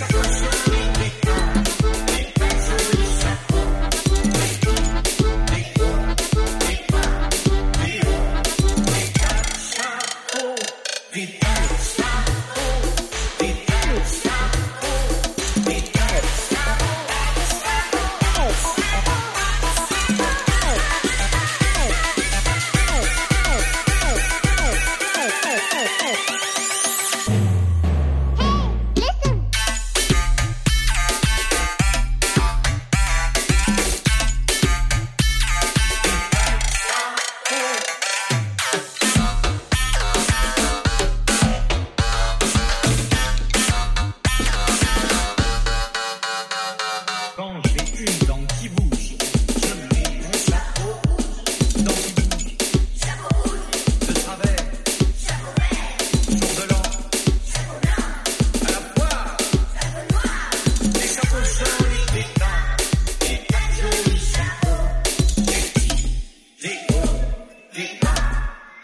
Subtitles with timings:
[0.00, 0.37] It's a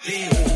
[0.06, 0.53] Leo.